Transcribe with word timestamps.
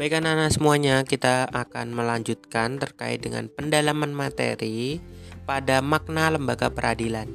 Baik 0.00 0.16
anak-anak 0.16 0.56
semuanya, 0.56 0.96
kita 1.04 1.44
akan 1.52 1.92
melanjutkan 1.92 2.80
terkait 2.80 3.20
dengan 3.20 3.52
pendalaman 3.52 4.16
materi 4.16 4.96
pada 5.44 5.84
makna 5.84 6.32
lembaga 6.32 6.72
peradilan. 6.72 7.28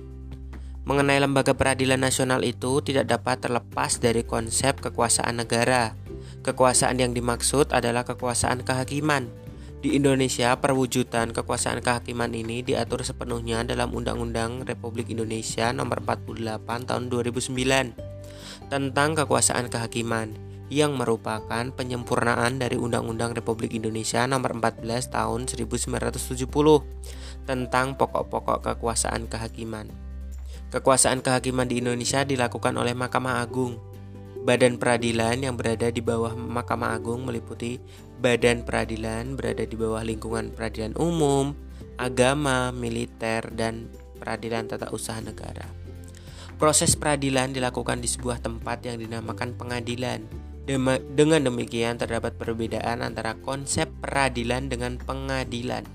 Mengenai 0.81 1.21
lembaga 1.21 1.53
peradilan 1.53 2.01
nasional 2.01 2.41
itu 2.41 2.81
tidak 2.81 3.13
dapat 3.13 3.45
terlepas 3.45 4.01
dari 4.01 4.25
konsep 4.25 4.81
kekuasaan 4.81 5.45
negara. 5.45 5.93
Kekuasaan 6.41 6.97
yang 6.97 7.13
dimaksud 7.13 7.69
adalah 7.69 8.01
kekuasaan 8.01 8.65
kehakiman. 8.65 9.29
Di 9.85 9.93
Indonesia, 9.93 10.57
perwujudan 10.57 11.37
kekuasaan 11.37 11.85
kehakiman 11.85 12.33
ini 12.33 12.65
diatur 12.65 13.05
sepenuhnya 13.05 13.61
dalam 13.61 13.93
Undang-Undang 13.93 14.65
Republik 14.65 15.13
Indonesia 15.13 15.69
Nomor 15.69 16.01
48 16.01 16.65
Tahun 16.65 17.13
2009 17.13 18.73
tentang 18.73 19.09
kekuasaan 19.13 19.69
kehakiman 19.69 20.54
yang 20.73 20.97
merupakan 20.97 21.69
penyempurnaan 21.69 22.57
dari 22.57 22.75
Undang-Undang 22.79 23.37
Republik 23.37 23.77
Indonesia 23.77 24.25
Nomor 24.25 24.57
14 24.57 25.13
Tahun 25.13 25.41
1970 25.45 26.49
tentang 27.45 27.87
pokok-pokok 27.93 28.65
kekuasaan 28.65 29.29
kehakiman. 29.29 29.93
Kekuasaan 30.73 31.21
kehakiman 31.21 31.69
di 31.69 31.79
Indonesia 31.79 32.25
dilakukan 32.25 32.73
oleh 32.75 32.97
Mahkamah 32.97 33.45
Agung. 33.45 33.77
Badan 34.45 34.77
peradilan 34.77 35.41
yang 35.41 35.57
berada 35.57 35.89
di 35.89 36.01
bawah 36.01 36.33
Mahkamah 36.33 36.93
Agung 36.97 37.25
meliputi 37.25 37.81
badan 38.21 38.65
peradilan 38.65 39.37
berada 39.37 39.65
di 39.65 39.75
bawah 39.77 40.01
lingkungan 40.01 40.53
peradilan 40.53 40.97
umum, 40.97 41.53
agama, 41.97 42.73
militer, 42.73 43.45
dan 43.53 43.89
peradilan 44.17 44.65
tata 44.65 44.89
usaha 44.89 45.19
negara. 45.21 45.67
Proses 46.55 46.95
peradilan 46.95 47.51
dilakukan 47.51 47.99
di 47.99 48.07
sebuah 48.07 48.39
tempat 48.39 48.87
yang 48.87 48.95
dinamakan 48.97 49.59
pengadilan. 49.59 50.23
Dengan 50.65 51.45
demikian 51.45 52.01
terdapat 52.01 52.41
perbedaan 52.41 53.05
antara 53.05 53.37
konsep 53.37 53.85
peradilan 54.01 54.65
dengan 54.65 54.97
pengadilan. 54.97 55.85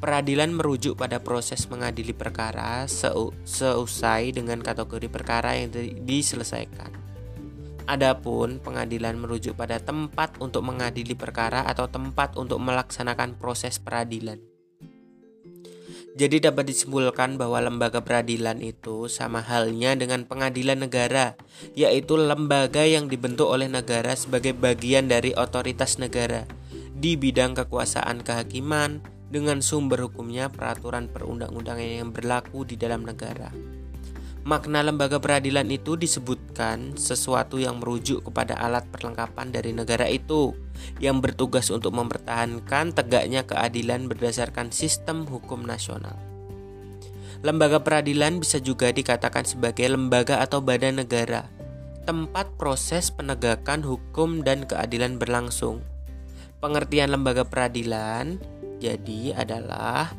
Peradilan 0.00 0.56
merujuk 0.56 0.96
pada 0.96 1.20
proses 1.20 1.68
mengadili 1.68 2.16
perkara 2.16 2.88
seusai 2.88 4.32
dengan 4.32 4.64
kategori 4.64 5.12
perkara 5.12 5.60
yang 5.60 5.68
diselesaikan. 6.08 6.88
Adapun 7.84 8.60
pengadilan 8.64 9.16
merujuk 9.16 9.56
pada 9.60 9.76
tempat 9.76 10.40
untuk 10.40 10.64
mengadili 10.64 11.12
perkara 11.12 11.68
atau 11.68 11.88
tempat 11.88 12.36
untuk 12.40 12.60
melaksanakan 12.64 13.36
proses 13.36 13.76
peradilan. 13.76 14.40
Jadi 16.18 16.42
dapat 16.42 16.66
disimpulkan 16.66 17.38
bahwa 17.38 17.62
lembaga 17.62 18.02
peradilan 18.02 18.58
itu 18.58 19.06
sama 19.06 19.38
halnya 19.38 19.94
dengan 19.94 20.26
pengadilan 20.26 20.82
negara, 20.82 21.38
yaitu 21.78 22.18
lembaga 22.18 22.82
yang 22.82 23.06
dibentuk 23.06 23.46
oleh 23.46 23.70
negara 23.70 24.18
sebagai 24.18 24.50
bagian 24.50 25.06
dari 25.06 25.30
otoritas 25.38 26.02
negara 26.02 26.42
di 26.98 27.14
bidang 27.14 27.54
kekuasaan 27.54 28.26
kehakiman 28.26 28.98
dengan 29.30 29.62
sumber 29.62 30.10
hukumnya 30.10 30.50
peraturan 30.50 31.06
perundang-undangan 31.06 31.86
yang 32.02 32.10
berlaku 32.10 32.66
di 32.66 32.74
dalam 32.74 33.06
negara. 33.06 33.77
Makna 34.48 34.80
lembaga 34.80 35.20
peradilan 35.20 35.68
itu 35.68 36.00
disebutkan 36.00 36.96
sesuatu 36.96 37.60
yang 37.60 37.84
merujuk 37.84 38.24
kepada 38.24 38.56
alat 38.56 38.80
perlengkapan 38.88 39.52
dari 39.52 39.76
negara 39.76 40.08
itu 40.08 40.56
yang 41.04 41.20
bertugas 41.20 41.68
untuk 41.68 41.92
mempertahankan 41.92 42.96
tegaknya 42.96 43.44
keadilan 43.44 44.08
berdasarkan 44.08 44.72
sistem 44.72 45.28
hukum 45.28 45.68
nasional. 45.68 46.16
Lembaga 47.44 47.84
peradilan 47.84 48.40
bisa 48.40 48.56
juga 48.56 48.88
dikatakan 48.88 49.44
sebagai 49.44 49.84
lembaga 49.84 50.40
atau 50.40 50.64
badan 50.64 51.04
negara, 51.04 51.44
tempat 52.08 52.48
proses 52.56 53.12
penegakan 53.12 53.84
hukum 53.84 54.40
dan 54.40 54.64
keadilan 54.64 55.20
berlangsung. 55.20 55.84
Pengertian 56.64 57.12
lembaga 57.12 57.44
peradilan 57.44 58.40
jadi 58.80 59.36
adalah 59.36 60.16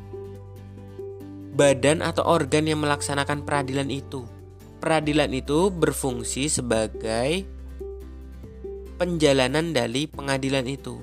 badan 1.53 2.05
atau 2.05 2.25
organ 2.25 2.69
yang 2.69 2.81
melaksanakan 2.81 3.45
peradilan 3.45 3.89
itu. 3.89 4.25
Peradilan 4.79 5.31
itu 5.35 5.73
berfungsi 5.73 6.47
sebagai 6.47 7.43
penjalanan 8.95 9.75
dari 9.75 10.07
pengadilan 10.07 10.67
itu. 10.67 10.99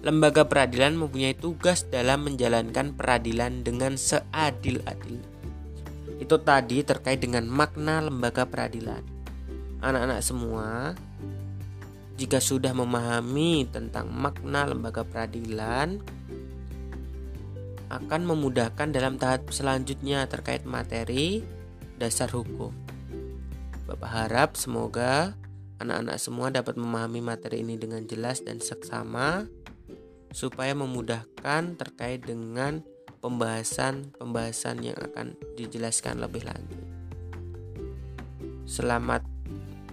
Lembaga 0.00 0.46
peradilan 0.46 0.94
mempunyai 0.94 1.34
tugas 1.34 1.84
dalam 1.90 2.24
menjalankan 2.24 2.94
peradilan 2.94 3.66
dengan 3.66 3.98
seadil-adil. 3.98 5.20
Itu 6.22 6.38
tadi 6.40 6.86
terkait 6.86 7.18
dengan 7.18 7.44
makna 7.50 8.00
lembaga 8.00 8.46
peradilan. 8.46 9.02
Anak-anak 9.82 10.20
semua, 10.22 10.94
jika 12.18 12.42
sudah 12.42 12.74
memahami 12.74 13.70
tentang 13.70 14.10
makna 14.10 14.66
lembaga 14.66 15.06
peradilan, 15.06 16.02
akan 17.88 18.28
memudahkan 18.28 18.92
dalam 18.92 19.16
tahap 19.16 19.48
selanjutnya 19.48 20.28
terkait 20.28 20.68
materi 20.68 21.40
dasar 21.96 22.28
hukum. 22.28 22.72
Bapak 23.88 24.10
harap 24.12 24.50
semoga 24.60 25.32
anak-anak 25.80 26.18
semua 26.20 26.52
dapat 26.52 26.76
memahami 26.76 27.24
materi 27.24 27.64
ini 27.64 27.80
dengan 27.80 28.04
jelas 28.04 28.44
dan 28.44 28.60
seksama 28.60 29.48
supaya 30.36 30.76
memudahkan 30.76 31.80
terkait 31.80 32.20
dengan 32.28 32.84
pembahasan-pembahasan 33.24 34.84
yang 34.84 34.98
akan 35.00 35.34
dijelaskan 35.56 36.20
lebih 36.20 36.44
lanjut. 36.44 36.84
Selamat 38.68 39.24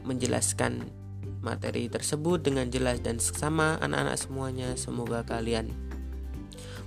menjelaskan 0.04 0.92
materi 1.40 1.88
tersebut 1.88 2.44
dengan 2.44 2.68
jelas 2.68 3.00
dan 3.00 3.24
seksama 3.24 3.80
anak-anak 3.80 4.18
semuanya. 4.20 4.70
Semoga 4.76 5.24
kalian 5.24 5.72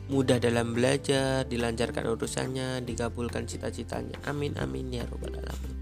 mudah 0.08 0.40
dalam 0.40 0.72
belajar, 0.72 1.44
dilancarkan 1.44 2.08
urusannya, 2.08 2.80
dikabulkan 2.82 3.44
cita-citanya. 3.44 4.16
Amin 4.24 4.56
amin 4.56 5.00
ya 5.00 5.04
robbal 5.04 5.36
alamin. 5.36 5.76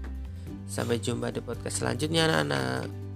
Sampai 0.67 0.99
jumpa 0.99 1.31
di 1.31 1.39
podcast 1.39 1.79
selanjutnya 1.79 2.27
anak-anak. 2.27 3.06